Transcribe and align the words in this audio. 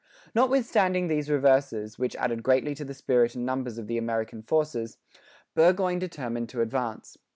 Notwithstanding 0.33 1.07
these 1.09 1.29
reverses, 1.29 1.99
which 1.99 2.15
added 2.15 2.41
greatly 2.41 2.73
to 2.73 2.83
the 2.83 2.95
spirit 2.95 3.35
and 3.35 3.45
numbers 3.45 3.77
of 3.77 3.85
the 3.85 3.99
American 3.99 4.41
forces, 4.41 4.97
Burgoyne 5.53 5.99
determined 5.99 6.49
to 6.49 6.61
advance. 6.61 7.19